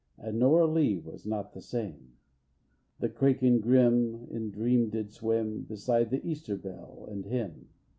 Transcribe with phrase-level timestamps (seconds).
[0.17, 2.13] And Nora Lee was not the same.
[2.13, 2.89] III.
[3.01, 7.67] The kraken grim, in dream, did swim Beside the Easter Bell, and him.